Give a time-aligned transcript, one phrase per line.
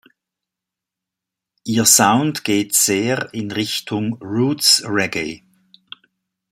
[1.63, 5.43] Ihr Sound geht sehr in Richtung Roots-Reggae.